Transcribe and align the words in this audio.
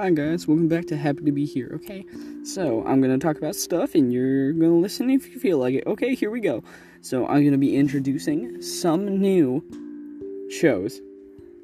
Hi 0.00 0.08
guys, 0.08 0.48
welcome 0.48 0.66
back 0.66 0.86
to 0.86 0.96
Happy 0.96 1.22
to 1.26 1.30
Be 1.30 1.44
Here, 1.44 1.72
okay? 1.74 2.06
So, 2.42 2.82
I'm 2.86 3.02
gonna 3.02 3.18
talk 3.18 3.36
about 3.36 3.54
stuff 3.54 3.94
and 3.94 4.10
you're 4.10 4.54
gonna 4.54 4.78
listen 4.78 5.10
if 5.10 5.28
you 5.28 5.38
feel 5.38 5.58
like 5.58 5.74
it. 5.74 5.86
Okay, 5.86 6.14
here 6.14 6.30
we 6.30 6.40
go. 6.40 6.64
So, 7.02 7.26
I'm 7.26 7.44
gonna 7.44 7.58
be 7.58 7.76
introducing 7.76 8.62
some 8.62 9.18
new 9.18 9.62
shows 10.50 11.02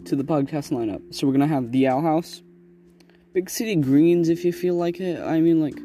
to 0.04 0.14
the 0.14 0.22
podcast 0.22 0.70
lineup. 0.70 1.14
So, 1.14 1.26
we're 1.26 1.32
gonna 1.32 1.46
have 1.46 1.72
The 1.72 1.88
Owl 1.88 2.02
House, 2.02 2.42
Big 3.32 3.48
City 3.48 3.74
Greens 3.74 4.28
if 4.28 4.44
you 4.44 4.52
feel 4.52 4.74
like 4.74 5.00
it. 5.00 5.18
I 5.18 5.40
mean, 5.40 5.62
like, 5.62 5.80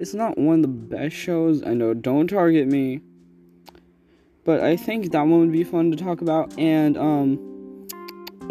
it's 0.00 0.12
not 0.12 0.36
one 0.36 0.56
of 0.56 0.62
the 0.62 0.96
best 0.96 1.14
shows. 1.14 1.62
I 1.62 1.72
know, 1.72 1.94
don't 1.94 2.26
target 2.26 2.66
me. 2.66 3.00
But 4.44 4.58
I 4.58 4.74
think 4.76 5.12
that 5.12 5.20
one 5.20 5.38
would 5.38 5.52
be 5.52 5.62
fun 5.62 5.92
to 5.92 5.96
talk 5.96 6.20
about. 6.20 6.58
And, 6.58 6.98
um, 6.98 7.86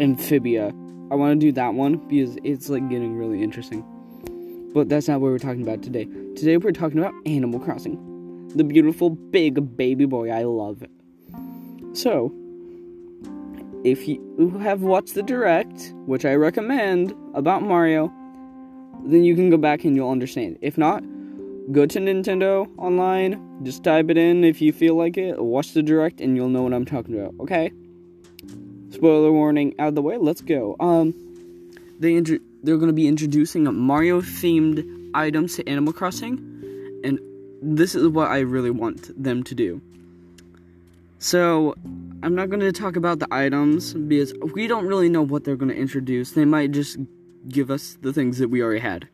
Amphibia. 0.00 0.72
I 1.14 1.16
want 1.16 1.40
to 1.40 1.46
do 1.46 1.52
that 1.52 1.74
one 1.74 1.98
because 2.08 2.36
it's 2.42 2.68
like 2.68 2.88
getting 2.88 3.16
really 3.16 3.40
interesting. 3.40 3.84
But 4.74 4.88
that's 4.88 5.06
not 5.06 5.20
what 5.20 5.30
we're 5.30 5.38
talking 5.38 5.62
about 5.62 5.80
today. 5.80 6.06
Today 6.34 6.56
we're 6.56 6.72
talking 6.72 6.98
about 6.98 7.14
Animal 7.24 7.60
Crossing. 7.60 8.48
The 8.56 8.64
beautiful 8.64 9.10
big 9.10 9.76
baby 9.76 10.06
boy 10.06 10.30
I 10.30 10.42
love. 10.42 10.82
It. 10.82 10.90
So, 11.96 12.34
if 13.84 14.08
you 14.08 14.58
have 14.60 14.82
watched 14.82 15.14
the 15.14 15.22
direct, 15.22 15.92
which 16.06 16.24
I 16.24 16.34
recommend 16.34 17.14
about 17.34 17.62
Mario, 17.62 18.12
then 19.04 19.22
you 19.22 19.36
can 19.36 19.50
go 19.50 19.56
back 19.56 19.84
and 19.84 19.94
you'll 19.94 20.10
understand. 20.10 20.58
If 20.62 20.76
not, 20.76 21.04
go 21.70 21.86
to 21.86 22.00
Nintendo 22.00 22.68
online, 22.76 23.60
just 23.62 23.84
type 23.84 24.10
it 24.10 24.18
in 24.18 24.42
if 24.42 24.60
you 24.60 24.72
feel 24.72 24.96
like 24.96 25.16
it, 25.16 25.40
watch 25.40 25.74
the 25.74 25.82
direct 25.82 26.20
and 26.20 26.34
you'll 26.34 26.48
know 26.48 26.62
what 26.62 26.74
I'm 26.74 26.84
talking 26.84 27.16
about, 27.16 27.34
okay? 27.38 27.70
Spoiler 28.94 29.32
warning 29.32 29.74
out 29.78 29.88
of 29.88 29.94
the 29.94 30.02
way. 30.02 30.16
Let's 30.16 30.40
go. 30.40 30.76
Um, 30.80 31.14
they 31.98 32.16
intro- 32.16 32.38
they're 32.62 32.76
going 32.76 32.88
to 32.88 32.94
be 32.94 33.08
introducing 33.08 33.64
Mario 33.64 34.20
themed 34.20 35.10
items 35.14 35.56
to 35.56 35.68
Animal 35.68 35.92
Crossing, 35.92 36.38
and 37.04 37.20
this 37.62 37.94
is 37.94 38.08
what 38.08 38.30
I 38.30 38.40
really 38.40 38.70
want 38.70 39.10
them 39.22 39.42
to 39.44 39.54
do. 39.54 39.80
So, 41.18 41.74
I'm 42.22 42.34
not 42.34 42.50
going 42.50 42.60
to 42.60 42.72
talk 42.72 42.96
about 42.96 43.18
the 43.18 43.28
items 43.30 43.94
because 43.94 44.34
we 44.54 44.66
don't 44.66 44.86
really 44.86 45.08
know 45.08 45.22
what 45.22 45.44
they're 45.44 45.56
going 45.56 45.70
to 45.70 45.76
introduce. 45.76 46.32
They 46.32 46.44
might 46.44 46.72
just 46.72 46.98
give 47.48 47.70
us 47.70 47.96
the 48.02 48.12
things 48.12 48.38
that 48.38 48.48
we 48.48 48.62
already 48.62 48.80
had. 48.80 49.08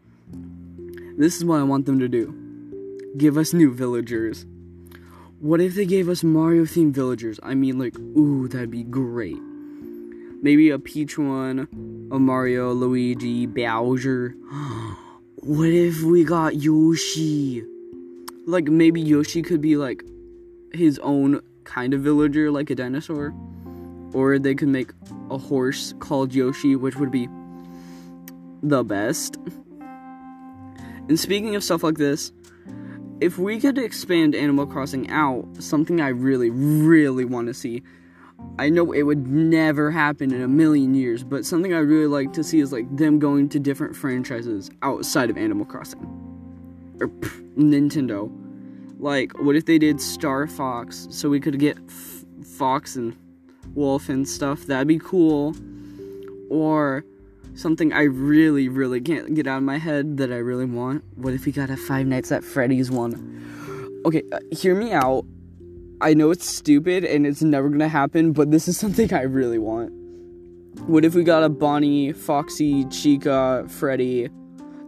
This 1.16 1.36
is 1.36 1.44
what 1.44 1.60
I 1.60 1.64
want 1.64 1.86
them 1.86 1.98
to 1.98 2.08
do 2.08 2.36
give 3.16 3.36
us 3.36 3.52
new 3.52 3.74
villagers. 3.74 4.46
What 5.40 5.60
if 5.60 5.74
they 5.74 5.84
gave 5.84 6.08
us 6.08 6.22
Mario 6.22 6.62
themed 6.62 6.92
villagers? 6.92 7.40
I 7.42 7.54
mean, 7.54 7.76
like, 7.76 7.98
ooh, 7.98 8.46
that'd 8.46 8.70
be 8.70 8.84
great 8.84 9.40
maybe 10.42 10.70
a 10.70 10.78
Peach 10.78 11.18
one, 11.18 11.68
a 12.10 12.18
Mario, 12.18 12.72
Luigi, 12.72 13.46
Bowser. 13.46 14.34
what 15.36 15.68
if 15.68 16.02
we 16.02 16.24
got 16.24 16.56
Yoshi? 16.56 17.64
Like 18.46 18.64
maybe 18.64 19.00
Yoshi 19.00 19.42
could 19.42 19.60
be 19.60 19.76
like 19.76 20.04
his 20.72 20.98
own 21.00 21.40
kind 21.64 21.94
of 21.94 22.00
villager, 22.00 22.50
like 22.50 22.70
a 22.70 22.74
dinosaur. 22.74 23.34
Or 24.12 24.38
they 24.38 24.54
could 24.54 24.68
make 24.68 24.90
a 25.30 25.38
horse 25.38 25.94
called 26.00 26.34
Yoshi, 26.34 26.74
which 26.74 26.96
would 26.96 27.10
be 27.10 27.28
the 28.62 28.82
best. 28.82 29.36
And 31.08 31.18
speaking 31.18 31.54
of 31.54 31.62
stuff 31.62 31.82
like 31.82 31.96
this, 31.96 32.32
if 33.20 33.38
we 33.38 33.60
could 33.60 33.78
expand 33.78 34.34
Animal 34.34 34.66
Crossing 34.66 35.10
out, 35.10 35.46
something 35.58 36.00
I 36.00 36.08
really, 36.08 36.50
really 36.50 37.24
want 37.24 37.48
to 37.48 37.54
see 37.54 37.82
I 38.58 38.68
know 38.68 38.92
it 38.92 39.02
would 39.02 39.26
never 39.26 39.90
happen 39.90 40.32
in 40.34 40.42
a 40.42 40.48
million 40.48 40.94
years, 40.94 41.24
but 41.24 41.46
something 41.46 41.72
I 41.72 41.78
really 41.78 42.06
like 42.06 42.32
to 42.34 42.44
see 42.44 42.60
is 42.60 42.72
like 42.72 42.94
them 42.94 43.18
going 43.18 43.48
to 43.50 43.58
different 43.58 43.96
franchises 43.96 44.70
outside 44.82 45.30
of 45.30 45.38
Animal 45.38 45.64
Crossing 45.64 46.20
or 47.00 47.08
pff, 47.08 47.54
Nintendo. 47.56 48.30
Like, 48.98 49.38
what 49.40 49.56
if 49.56 49.64
they 49.64 49.78
did 49.78 50.00
Star 50.00 50.46
Fox 50.46 51.08
so 51.10 51.30
we 51.30 51.40
could 51.40 51.58
get 51.58 51.78
f- 51.88 52.24
Fox 52.44 52.96
and 52.96 53.16
Wolf 53.74 54.10
and 54.10 54.28
stuff? 54.28 54.66
That'd 54.66 54.86
be 54.88 54.98
cool. 54.98 55.56
Or 56.50 57.04
something 57.54 57.92
I 57.92 58.02
really, 58.02 58.68
really 58.68 59.00
can't 59.00 59.34
get 59.34 59.46
out 59.46 59.58
of 59.58 59.62
my 59.62 59.78
head 59.78 60.18
that 60.18 60.30
I 60.30 60.36
really 60.36 60.66
want. 60.66 61.02
What 61.16 61.32
if 61.32 61.46
we 61.46 61.52
got 61.52 61.70
a 61.70 61.76
Five 61.76 62.06
Nights 62.06 62.30
at 62.30 62.44
Freddy's 62.44 62.90
one? 62.90 64.02
Okay, 64.04 64.22
uh, 64.32 64.40
hear 64.52 64.74
me 64.74 64.92
out. 64.92 65.24
I 66.02 66.14
know 66.14 66.30
it's 66.30 66.46
stupid 66.46 67.04
and 67.04 67.26
it's 67.26 67.42
never 67.42 67.68
gonna 67.68 67.88
happen, 67.88 68.32
but 68.32 68.50
this 68.50 68.68
is 68.68 68.78
something 68.84 69.12
I 69.12 69.22
really 69.22 69.58
want. 69.58 69.92
What 70.86 71.04
if 71.04 71.14
we 71.14 71.24
got 71.24 71.42
a 71.42 71.48
Bonnie, 71.48 72.12
Foxy, 72.12 72.84
Chica, 72.86 73.66
Freddy? 73.68 74.30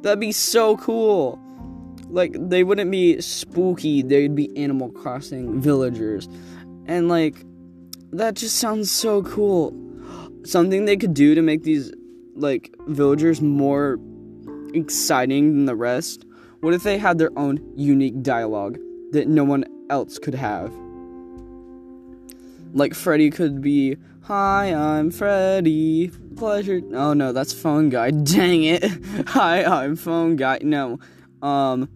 That'd 0.00 0.20
be 0.20 0.32
so 0.32 0.76
cool. 0.76 1.38
Like, 2.08 2.34
they 2.38 2.64
wouldn't 2.64 2.90
be 2.90 3.20
spooky, 3.20 4.02
they'd 4.02 4.34
be 4.34 4.56
Animal 4.56 4.90
Crossing 4.90 5.60
villagers. 5.60 6.28
And, 6.86 7.08
like, 7.08 7.44
that 8.12 8.34
just 8.34 8.56
sounds 8.56 8.90
so 8.90 9.22
cool. 9.22 9.74
Something 10.44 10.84
they 10.84 10.96
could 10.96 11.14
do 11.14 11.34
to 11.34 11.42
make 11.42 11.62
these, 11.62 11.92
like, 12.34 12.74
villagers 12.86 13.40
more 13.40 13.98
exciting 14.74 15.54
than 15.54 15.66
the 15.66 15.76
rest. 15.76 16.24
What 16.60 16.74
if 16.74 16.82
they 16.82 16.96
had 16.96 17.18
their 17.18 17.36
own 17.38 17.60
unique 17.76 18.22
dialogue 18.22 18.78
that 19.12 19.28
no 19.28 19.44
one 19.44 19.64
else 19.90 20.18
could 20.18 20.34
have? 20.34 20.72
Like 22.74 22.94
Freddy 22.94 23.30
could 23.30 23.60
be, 23.60 23.96
"Hi, 24.22 24.72
I'm 24.72 25.10
Freddy. 25.10 26.10
Pleasure." 26.36 26.80
Oh 26.94 27.12
no, 27.12 27.32
that's 27.32 27.52
phone 27.52 27.90
guy. 27.90 28.10
Dang 28.34 28.64
it. 28.64 28.84
Hi, 29.28 29.62
I'm 29.64 29.94
phone 29.94 30.36
guy. 30.36 30.58
No. 30.62 30.98
Um 31.42 31.88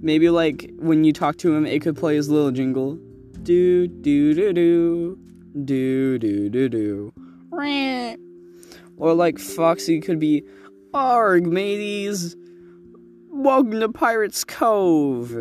maybe 0.00 0.28
like 0.30 0.70
when 0.76 1.04
you 1.04 1.12
talk 1.12 1.36
to 1.38 1.54
him, 1.54 1.66
it 1.66 1.82
could 1.82 1.96
play 1.96 2.16
his 2.16 2.28
little 2.28 2.50
jingle. 2.50 2.98
Do 3.42 3.86
do 3.86 4.34
do 4.34 4.52
do. 4.52 5.18
Do 5.64 6.18
do 6.18 6.48
do 6.50 6.68
do. 6.68 7.12
Or 8.96 9.14
like 9.14 9.38
Foxy 9.38 10.00
could 10.00 10.18
be, 10.18 10.42
"Arg, 10.92 11.46
mateys. 11.46 12.36
Welcome 13.30 13.78
to 13.80 13.88
Pirates 13.88 14.42
Cove." 14.42 15.32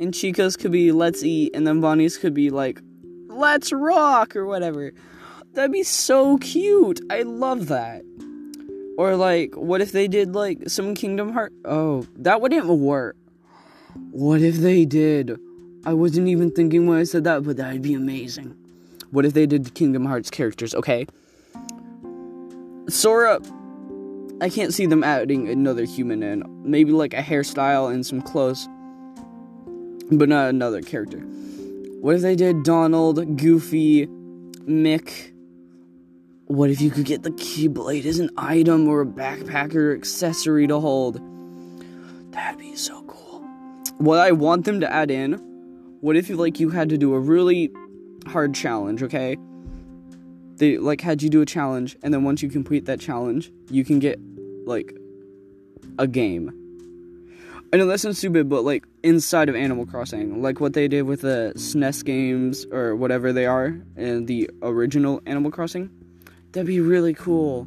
And 0.00 0.14
Chica's 0.14 0.56
could 0.56 0.72
be, 0.72 0.92
"Let's 0.92 1.22
eat," 1.22 1.54
and 1.54 1.66
then 1.66 1.80
Bonnie's 1.80 2.16
could 2.16 2.32
be 2.32 2.50
like, 2.50 2.80
let's 3.38 3.72
rock 3.72 4.36
or 4.36 4.46
whatever. 4.46 4.92
That'd 5.54 5.72
be 5.72 5.82
so 5.82 6.38
cute. 6.38 7.00
I 7.10 7.22
love 7.22 7.68
that. 7.68 8.02
Or 8.98 9.16
like, 9.16 9.54
what 9.54 9.80
if 9.80 9.92
they 9.92 10.08
did 10.08 10.34
like 10.34 10.68
some 10.68 10.94
Kingdom 10.94 11.32
Heart? 11.32 11.52
Oh, 11.64 12.06
that 12.16 12.40
wouldn't 12.40 12.66
work. 12.66 13.16
What 14.10 14.40
if 14.40 14.56
they 14.56 14.84
did? 14.84 15.38
I 15.84 15.94
wasn't 15.94 16.28
even 16.28 16.50
thinking 16.50 16.86
when 16.86 16.98
I 16.98 17.04
said 17.04 17.24
that, 17.24 17.44
but 17.44 17.56
that'd 17.56 17.82
be 17.82 17.94
amazing. 17.94 18.56
What 19.10 19.24
if 19.24 19.32
they 19.32 19.46
did 19.46 19.74
Kingdom 19.74 20.04
Hearts 20.04 20.30
characters? 20.30 20.74
Okay. 20.74 21.06
Sora, 22.88 23.40
I 24.40 24.48
can't 24.48 24.74
see 24.74 24.86
them 24.86 25.02
adding 25.02 25.48
another 25.48 25.84
human 25.84 26.22
in. 26.22 26.42
Maybe 26.68 26.92
like 26.92 27.14
a 27.14 27.22
hairstyle 27.22 27.92
and 27.92 28.04
some 28.04 28.20
clothes, 28.20 28.68
but 30.10 30.28
not 30.28 30.48
another 30.50 30.82
character. 30.82 31.22
What 32.00 32.14
if 32.14 32.22
they 32.22 32.36
did 32.36 32.62
Donald, 32.62 33.36
Goofy, 33.36 34.06
Mick? 34.06 35.32
What 36.46 36.70
if 36.70 36.80
you 36.80 36.90
could 36.90 37.04
get 37.04 37.24
the 37.24 37.30
Keyblade 37.32 38.04
as 38.04 38.18
an 38.18 38.30
item 38.36 38.88
or 38.88 39.00
a 39.00 39.06
backpack 39.06 39.74
or 39.74 39.94
accessory 39.94 40.66
to 40.68 40.78
hold? 40.78 41.20
That'd 42.32 42.60
be 42.60 42.76
so 42.76 43.02
cool. 43.02 43.40
What 43.98 44.20
I 44.20 44.32
want 44.32 44.64
them 44.64 44.80
to 44.80 44.90
add 44.90 45.10
in, 45.10 45.34
what 46.00 46.16
if 46.16 46.28
you 46.28 46.36
like 46.36 46.60
you 46.60 46.70
had 46.70 46.88
to 46.90 46.98
do 46.98 47.14
a 47.14 47.20
really 47.20 47.70
hard 48.26 48.54
challenge, 48.54 49.02
okay? 49.02 49.36
They 50.56 50.78
like 50.78 51.00
had 51.00 51.22
you 51.22 51.28
do 51.28 51.40
a 51.40 51.46
challenge 51.46 51.96
and 52.02 52.14
then 52.14 52.22
once 52.22 52.42
you 52.42 52.48
complete 52.48 52.84
that 52.86 53.00
challenge, 53.00 53.52
you 53.70 53.84
can 53.84 53.98
get 53.98 54.20
like 54.66 54.96
a 55.98 56.06
game 56.06 56.58
I 57.72 57.76
know 57.76 57.86
that 57.86 58.00
sounds 58.00 58.16
stupid, 58.18 58.48
but 58.48 58.62
like 58.62 58.84
inside 59.08 59.48
of 59.48 59.56
Animal 59.56 59.86
Crossing, 59.86 60.42
like 60.42 60.60
what 60.60 60.74
they 60.74 60.86
did 60.86 61.02
with 61.02 61.22
the 61.22 61.52
SNES 61.56 62.04
games 62.04 62.66
or 62.70 62.94
whatever 62.94 63.32
they 63.32 63.46
are 63.46 63.80
in 63.96 64.26
the 64.26 64.50
original 64.62 65.22
Animal 65.24 65.50
Crossing, 65.50 65.90
that'd 66.52 66.66
be 66.66 66.80
really 66.80 67.14
cool. 67.14 67.66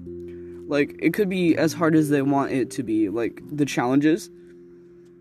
Like 0.67 0.95
it 0.99 1.13
could 1.13 1.29
be 1.29 1.57
as 1.57 1.73
hard 1.73 1.95
as 1.95 2.09
they 2.09 2.21
want 2.21 2.51
it 2.51 2.69
to 2.71 2.83
be, 2.83 3.09
like 3.09 3.41
the 3.51 3.65
challenges. 3.65 4.29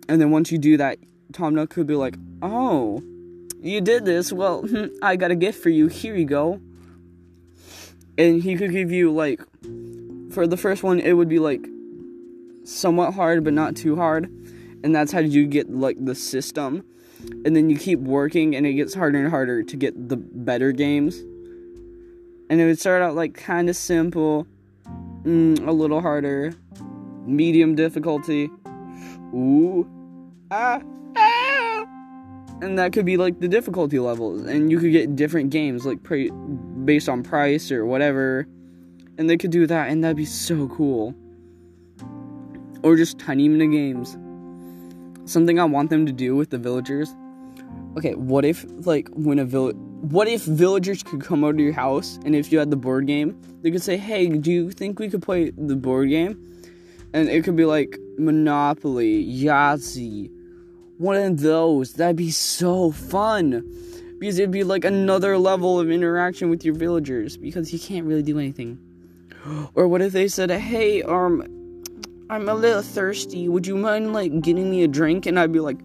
And 0.08 0.20
then 0.20 0.30
once 0.30 0.52
you 0.52 0.58
do 0.58 0.76
that, 0.76 0.98
Tom 1.32 1.54
Nook 1.54 1.70
could 1.70 1.86
be 1.86 1.94
like, 1.94 2.16
"Oh, 2.42 3.02
you 3.60 3.80
did 3.80 4.04
this. 4.04 4.32
Well, 4.32 4.64
I 5.02 5.16
got 5.16 5.30
a 5.30 5.36
gift 5.36 5.62
for 5.62 5.70
you. 5.70 5.86
Here 5.86 6.14
you 6.14 6.26
go." 6.26 6.60
And 8.18 8.42
he 8.42 8.56
could 8.56 8.72
give 8.72 8.92
you 8.92 9.10
like 9.10 9.40
for 10.32 10.46
the 10.46 10.56
first 10.56 10.82
one, 10.82 11.00
it 11.00 11.14
would 11.14 11.28
be 11.28 11.38
like 11.38 11.66
somewhat 12.64 13.14
hard 13.14 13.42
but 13.42 13.54
not 13.54 13.74
too 13.74 13.96
hard 13.96 14.30
and 14.82 14.94
that's 14.94 15.12
how 15.12 15.20
you 15.20 15.46
get 15.46 15.70
like 15.70 16.02
the 16.04 16.14
system 16.14 16.84
and 17.44 17.54
then 17.54 17.68
you 17.68 17.78
keep 17.78 17.98
working 18.00 18.56
and 18.56 18.66
it 18.66 18.72
gets 18.74 18.94
harder 18.94 19.18
and 19.18 19.28
harder 19.28 19.62
to 19.62 19.76
get 19.76 20.08
the 20.08 20.16
better 20.16 20.72
games 20.72 21.18
and 22.48 22.60
it 22.60 22.64
would 22.64 22.78
start 22.78 23.02
out 23.02 23.14
like 23.14 23.34
kind 23.34 23.68
of 23.68 23.76
simple 23.76 24.46
mm, 25.24 25.66
a 25.66 25.72
little 25.72 26.00
harder 26.00 26.54
medium 27.26 27.74
difficulty. 27.74 28.50
Ooh, 29.34 29.88
ah, 30.50 30.80
ah. 31.16 31.86
And 32.62 32.78
that 32.78 32.92
could 32.92 33.06
be 33.06 33.16
like 33.16 33.40
the 33.40 33.48
difficulty 33.48 33.98
levels, 33.98 34.42
and 34.42 34.70
you 34.70 34.78
could 34.78 34.92
get 34.92 35.16
different 35.16 35.50
games 35.50 35.86
like 35.86 36.02
pre- 36.02 36.30
based 36.84 37.08
on 37.08 37.22
price 37.22 37.70
or 37.70 37.86
whatever, 37.86 38.46
and 39.16 39.30
they 39.30 39.36
could 39.36 39.50
do 39.50 39.66
that, 39.66 39.88
and 39.88 40.04
that'd 40.04 40.16
be 40.16 40.26
so 40.26 40.68
cool. 40.68 41.14
Or 42.82 42.96
just 42.96 43.18
tiny 43.18 43.48
mini 43.48 43.68
games. 43.68 44.16
Something 45.30 45.60
I 45.60 45.64
want 45.64 45.90
them 45.90 46.06
to 46.06 46.12
do 46.12 46.34
with 46.34 46.50
the 46.50 46.58
villagers. 46.58 47.14
Okay, 47.96 48.14
what 48.16 48.44
if 48.44 48.66
like 48.84 49.08
when 49.10 49.38
a 49.38 49.44
village 49.44 49.76
what 50.00 50.26
if 50.26 50.42
villagers 50.42 51.04
could 51.04 51.20
come 51.20 51.44
over 51.44 51.52
to 51.52 51.62
your 51.62 51.72
house 51.72 52.18
and 52.24 52.34
if 52.34 52.50
you 52.50 52.58
had 52.58 52.70
the 52.70 52.76
board 52.76 53.06
game, 53.06 53.40
they 53.62 53.70
could 53.70 53.82
say, 53.82 53.96
"Hey, 53.96 54.26
do 54.26 54.50
you 54.50 54.72
think 54.72 54.98
we 54.98 55.08
could 55.08 55.22
play 55.22 55.50
the 55.50 55.76
board 55.76 56.08
game?" 56.08 56.36
And 57.12 57.28
it 57.28 57.44
could 57.44 57.54
be 57.54 57.64
like 57.64 57.96
Monopoly, 58.18 59.24
Yahtzee, 59.24 60.32
one 60.98 61.16
of 61.16 61.40
those. 61.40 61.92
That'd 61.92 62.16
be 62.16 62.32
so 62.32 62.90
fun 62.90 63.62
because 64.18 64.36
it'd 64.36 64.50
be 64.50 64.64
like 64.64 64.84
another 64.84 65.38
level 65.38 65.78
of 65.78 65.92
interaction 65.92 66.50
with 66.50 66.64
your 66.64 66.74
villagers 66.74 67.36
because 67.36 67.72
you 67.72 67.78
can't 67.78 68.04
really 68.04 68.24
do 68.24 68.40
anything. 68.40 68.80
Or 69.76 69.86
what 69.86 70.02
if 70.02 70.12
they 70.12 70.26
said, 70.26 70.50
"Hey, 70.50 71.02
um, 71.04 71.59
I'm 72.30 72.48
a 72.48 72.54
little 72.54 72.82
thirsty. 72.82 73.48
Would 73.48 73.66
you 73.66 73.76
mind 73.76 74.12
like 74.12 74.40
getting 74.40 74.70
me 74.70 74.84
a 74.84 74.88
drink?" 74.88 75.26
And 75.26 75.38
I'd 75.38 75.52
be 75.52 75.60
like, 75.60 75.78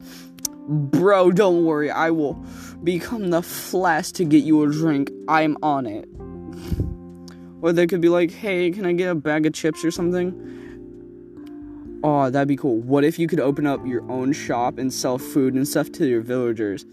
"Bro, 0.67 1.31
don't 1.31 1.65
worry. 1.65 1.91
I 1.91 2.11
will." 2.11 2.41
become 2.85 3.31
the 3.31 3.41
flash 3.41 4.11
to 4.13 4.23
get 4.23 4.43
you 4.43 4.63
a 4.63 4.71
drink, 4.71 5.11
I'm 5.27 5.57
on 5.61 5.85
it. 5.87 6.07
Or 7.61 7.73
they 7.73 7.87
could 7.87 7.99
be 7.99 8.09
like, 8.09 8.31
hey, 8.31 8.71
can 8.71 8.85
I 8.85 8.93
get 8.93 9.09
a 9.09 9.15
bag 9.15 9.45
of 9.45 9.53
chips 9.53 9.83
or 9.83 9.91
something? 9.91 10.41
Oh, 12.03 12.29
that'd 12.29 12.47
be 12.47 12.55
cool. 12.55 12.77
What 12.77 13.03
if 13.03 13.17
you 13.17 13.27
could 13.27 13.39
open 13.39 13.65
up 13.65 13.85
your 13.85 14.09
own 14.09 14.31
shop 14.31 14.77
and 14.77 14.93
sell 14.93 15.17
food 15.17 15.55
and 15.55 15.67
stuff 15.67 15.91
to 15.93 16.05
your 16.05 16.21
villagers? 16.21 16.85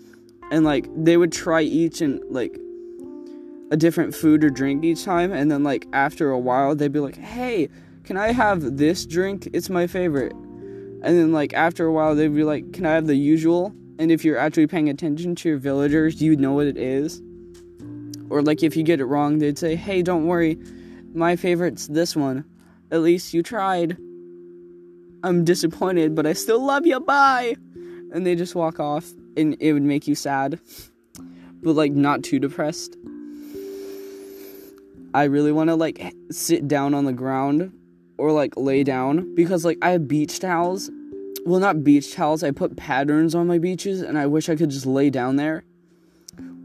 And 0.50 0.64
like 0.64 0.88
they 0.96 1.18
would 1.18 1.32
try 1.32 1.60
each 1.60 2.00
and 2.00 2.22
like 2.30 2.58
a 3.70 3.76
different 3.76 4.14
food 4.14 4.42
or 4.44 4.50
drink 4.50 4.84
each 4.84 5.04
time 5.04 5.32
and 5.32 5.50
then 5.50 5.62
like 5.62 5.86
after 5.92 6.30
a 6.30 6.38
while 6.38 6.74
they'd 6.74 6.92
be 6.92 7.00
like, 7.00 7.16
"Hey, 7.16 7.68
can 8.04 8.16
I 8.16 8.32
have 8.32 8.76
this 8.76 9.06
drink? 9.06 9.48
It's 9.52 9.70
my 9.70 9.86
favorite." 9.86 10.32
And 10.32 11.18
then 11.18 11.32
like 11.32 11.52
after 11.54 11.86
a 11.86 11.92
while 11.92 12.14
they'd 12.14 12.34
be 12.34 12.44
like, 12.44 12.72
"Can 12.72 12.86
I 12.86 12.92
have 12.92 13.06
the 13.06 13.16
usual?" 13.16 13.74
And 13.98 14.10
if 14.10 14.24
you're 14.24 14.38
actually 14.38 14.66
paying 14.66 14.88
attention 14.88 15.34
to 15.36 15.48
your 15.48 15.58
villagers, 15.58 16.20
you 16.20 16.36
know 16.36 16.52
what 16.52 16.66
it 16.66 16.76
is. 16.76 17.22
Or 18.30 18.42
like 18.42 18.62
if 18.62 18.76
you 18.76 18.82
get 18.82 19.00
it 19.00 19.04
wrong, 19.04 19.38
they'd 19.38 19.58
say, 19.58 19.76
"Hey, 19.76 20.02
don't 20.02 20.26
worry. 20.26 20.58
My 21.14 21.36
favorite's 21.36 21.88
this 21.88 22.16
one. 22.16 22.44
At 22.90 23.02
least 23.02 23.34
you 23.34 23.42
tried. 23.42 23.96
I'm 25.22 25.44
disappointed, 25.44 26.14
but 26.14 26.26
I 26.26 26.32
still 26.32 26.64
love 26.64 26.86
you. 26.86 26.98
Bye." 27.00 27.56
And 28.12 28.26
they 28.26 28.34
just 28.34 28.54
walk 28.54 28.80
off 28.80 29.10
and 29.36 29.56
it 29.60 29.72
would 29.72 29.82
make 29.82 30.06
you 30.06 30.14
sad. 30.14 30.58
But 31.62 31.74
like 31.74 31.92
not 31.92 32.22
too 32.22 32.38
depressed. 32.38 32.96
I 35.14 35.24
really 35.24 35.52
want 35.52 35.68
to 35.68 35.76
like 35.76 36.14
sit 36.30 36.66
down 36.66 36.94
on 36.94 37.04
the 37.04 37.12
ground 37.12 37.72
or 38.22 38.30
like 38.30 38.56
lay 38.56 38.84
down 38.84 39.34
because 39.34 39.64
like 39.64 39.78
I 39.82 39.90
have 39.90 40.06
beach 40.06 40.38
towels 40.38 40.90
well, 41.44 41.58
not 41.58 41.82
beach 41.82 42.14
towels. 42.14 42.44
I 42.44 42.52
put 42.52 42.76
patterns 42.76 43.34
on 43.34 43.46
my 43.46 43.58
beaches, 43.58 44.00
and 44.00 44.16
I 44.16 44.26
wish 44.26 44.48
I 44.48 44.54
could 44.56 44.70
just 44.70 44.86
lay 44.86 45.10
down 45.10 45.36
there. 45.36 45.64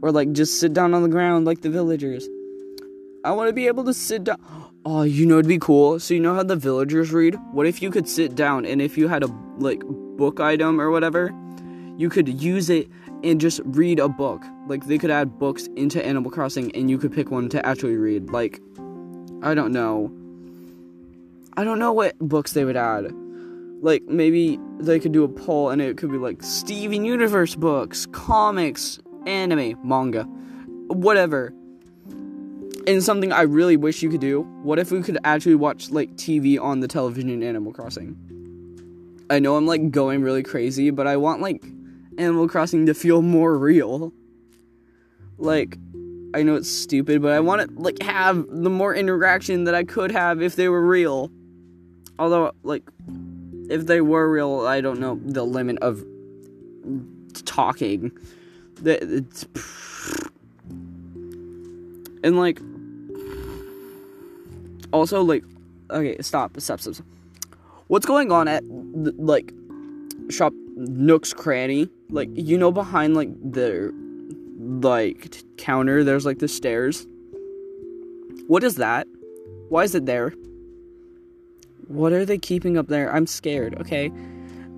Or, 0.02 0.12
like, 0.12 0.32
just 0.32 0.60
sit 0.60 0.72
down 0.72 0.94
on 0.94 1.02
the 1.02 1.08
ground 1.08 1.46
like 1.46 1.62
the 1.62 1.70
villagers. 1.70 2.28
I 3.24 3.32
want 3.32 3.48
to 3.48 3.52
be 3.52 3.66
able 3.66 3.84
to 3.84 3.94
sit 3.94 4.24
down. 4.24 4.38
Oh, 4.84 5.02
you 5.02 5.26
know, 5.26 5.34
it'd 5.34 5.48
be 5.48 5.58
cool. 5.58 5.98
So, 5.98 6.14
you 6.14 6.20
know 6.20 6.34
how 6.34 6.44
the 6.44 6.54
villagers 6.54 7.12
read? 7.12 7.36
What 7.50 7.66
if 7.66 7.82
you 7.82 7.90
could 7.90 8.08
sit 8.08 8.36
down, 8.36 8.64
and 8.64 8.80
if 8.80 8.96
you 8.96 9.08
had 9.08 9.24
a, 9.24 9.28
like, 9.58 9.82
book 10.16 10.38
item 10.38 10.80
or 10.80 10.90
whatever, 10.90 11.34
you 11.96 12.08
could 12.08 12.40
use 12.40 12.70
it 12.70 12.88
and 13.24 13.40
just 13.40 13.60
read 13.64 13.98
a 13.98 14.08
book. 14.08 14.44
Like, 14.68 14.86
they 14.86 14.98
could 14.98 15.10
add 15.10 15.40
books 15.40 15.66
into 15.74 16.04
Animal 16.06 16.30
Crossing, 16.30 16.70
and 16.76 16.88
you 16.88 16.98
could 16.98 17.12
pick 17.12 17.32
one 17.32 17.48
to 17.48 17.66
actually 17.66 17.96
read. 17.96 18.30
Like, 18.30 18.60
I 19.42 19.54
don't 19.54 19.72
know. 19.72 20.12
I 21.58 21.64
don't 21.64 21.78
know 21.78 21.92
what 21.92 22.18
books 22.20 22.52
they 22.52 22.64
would 22.64 22.76
add 22.76 23.12
like 23.80 24.02
maybe 24.04 24.58
they 24.78 24.98
could 24.98 25.12
do 25.12 25.24
a 25.24 25.28
poll 25.28 25.70
and 25.70 25.80
it 25.80 25.96
could 25.96 26.10
be 26.10 26.18
like 26.18 26.42
Steven 26.42 27.04
Universe 27.04 27.54
books, 27.54 28.06
comics, 28.06 28.98
anime, 29.26 29.78
manga, 29.86 30.24
whatever. 30.88 31.52
And 32.86 33.02
something 33.02 33.32
I 33.32 33.42
really 33.42 33.76
wish 33.76 34.02
you 34.02 34.08
could 34.08 34.20
do. 34.20 34.42
What 34.62 34.78
if 34.78 34.90
we 34.90 35.02
could 35.02 35.18
actually 35.24 35.54
watch 35.54 35.90
like 35.90 36.10
TV 36.12 36.60
on 36.60 36.80
the 36.80 36.88
television 36.88 37.28
in 37.28 37.42
Animal 37.42 37.72
Crossing? 37.72 38.16
I 39.30 39.38
know 39.38 39.56
I'm 39.56 39.66
like 39.66 39.90
going 39.90 40.22
really 40.22 40.42
crazy, 40.42 40.90
but 40.90 41.06
I 41.06 41.16
want 41.16 41.42
like 41.42 41.64
Animal 42.16 42.48
Crossing 42.48 42.86
to 42.86 42.94
feel 42.94 43.20
more 43.20 43.56
real. 43.58 44.12
Like 45.36 45.76
I 46.34 46.42
know 46.42 46.56
it's 46.56 46.70
stupid, 46.70 47.20
but 47.22 47.32
I 47.32 47.40
want 47.40 47.68
to 47.68 47.80
like 47.80 48.02
have 48.02 48.46
the 48.48 48.70
more 48.70 48.94
interaction 48.94 49.64
that 49.64 49.74
I 49.74 49.84
could 49.84 50.10
have 50.10 50.42
if 50.42 50.56
they 50.56 50.68
were 50.68 50.84
real. 50.84 51.30
Although 52.18 52.52
like 52.62 52.82
if 53.68 53.86
they 53.86 54.00
were 54.00 54.28
real, 54.30 54.60
I 54.66 54.80
don't 54.80 54.98
know 54.98 55.20
the 55.22 55.44
limit 55.44 55.78
of 55.78 56.04
talking. 57.44 58.12
That 58.82 59.02
It's, 59.02 59.44
and 62.24 62.38
like, 62.38 62.60
also 64.92 65.22
like, 65.22 65.44
okay, 65.90 66.16
stop, 66.20 66.58
stop, 66.60 66.80
stop, 66.80 66.94
stop. 66.94 67.06
What's 67.88 68.06
going 68.06 68.32
on 68.32 68.48
at 68.48 68.64
like 68.66 69.52
shop 70.30 70.52
Nook's 70.76 71.32
Cranny? 71.32 71.88
Like, 72.10 72.28
you 72.34 72.58
know, 72.58 72.72
behind 72.72 73.14
like 73.14 73.28
the 73.40 73.94
like 74.58 75.42
counter, 75.56 76.04
there's 76.04 76.26
like 76.26 76.38
the 76.38 76.48
stairs. 76.48 77.06
What 78.46 78.64
is 78.64 78.76
that? 78.76 79.06
Why 79.68 79.84
is 79.84 79.94
it 79.94 80.06
there? 80.06 80.32
What 81.88 82.12
are 82.12 82.24
they 82.24 82.38
keeping 82.38 82.76
up 82.76 82.88
there? 82.88 83.12
I'm 83.12 83.26
scared. 83.26 83.74
Okay, 83.80 84.12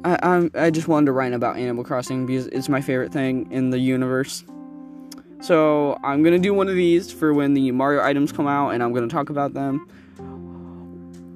I 0.04 0.18
I'm, 0.22 0.50
I 0.54 0.70
just 0.70 0.88
wanted 0.88 1.06
to 1.06 1.12
write 1.12 1.32
about 1.32 1.56
Animal 1.56 1.84
Crossing 1.84 2.24
because 2.24 2.46
it's 2.48 2.68
my 2.68 2.80
favorite 2.80 3.12
thing 3.12 3.50
in 3.50 3.70
the 3.70 3.78
universe. 3.78 4.44
So 5.40 5.98
I'm 6.04 6.22
gonna 6.22 6.38
do 6.38 6.54
one 6.54 6.68
of 6.68 6.74
these 6.74 7.12
for 7.12 7.34
when 7.34 7.54
the 7.54 7.72
Mario 7.72 8.02
items 8.02 8.30
come 8.30 8.46
out, 8.46 8.70
and 8.70 8.82
I'm 8.82 8.92
gonna 8.92 9.08
talk 9.08 9.28
about 9.28 9.54
them. 9.54 9.88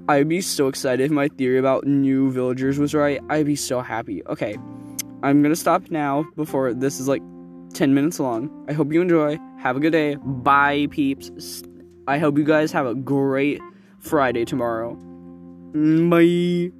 I'd 0.08 0.28
be 0.28 0.40
so 0.42 0.68
excited 0.68 1.04
if 1.04 1.10
my 1.10 1.28
theory 1.28 1.58
about 1.58 1.86
new 1.86 2.30
villagers 2.30 2.78
was 2.78 2.94
right. 2.94 3.20
I'd 3.30 3.46
be 3.46 3.56
so 3.56 3.80
happy. 3.80 4.24
Okay, 4.26 4.56
I'm 5.22 5.42
gonna 5.42 5.56
stop 5.56 5.90
now 5.90 6.24
before 6.36 6.72
this 6.72 7.00
is 7.00 7.08
like 7.08 7.22
10 7.72 7.94
minutes 7.94 8.20
long. 8.20 8.50
I 8.68 8.72
hope 8.74 8.92
you 8.92 9.00
enjoy. 9.00 9.38
Have 9.58 9.76
a 9.76 9.80
good 9.80 9.92
day. 9.92 10.16
Bye, 10.16 10.86
peeps. 10.90 11.62
I 12.06 12.18
hope 12.18 12.38
you 12.38 12.44
guys 12.44 12.70
have 12.70 12.86
a 12.86 12.94
great 12.94 13.60
Friday 13.98 14.44
tomorrow. 14.44 14.96
Bye. 15.74 16.70